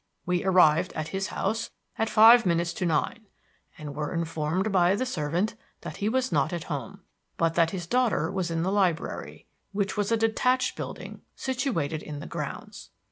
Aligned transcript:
We 0.25 0.43
arrived 0.43 0.93
at 0.93 1.09
his 1.09 1.27
house 1.27 1.69
at 1.95 2.09
five 2.09 2.43
minutes 2.43 2.73
to 2.73 2.87
nine, 2.87 3.27
and 3.77 3.93
were 3.93 4.15
informed 4.15 4.71
by 4.71 4.95
the 4.95 5.05
servant 5.05 5.53
that 5.81 5.97
he 5.97 6.09
was 6.09 6.31
not 6.31 6.51
at 6.51 6.63
home, 6.63 7.01
but 7.37 7.53
that 7.53 7.69
his 7.69 7.85
daughter 7.85 8.31
was 8.31 8.49
in 8.49 8.63
the 8.63 8.71
library, 8.71 9.45
which 9.73 9.97
was 9.97 10.11
a 10.11 10.17
detached 10.17 10.75
building 10.75 11.21
situated 11.35 12.01
in 12.01 12.19
the 12.19 12.25
grounds. 12.25 12.89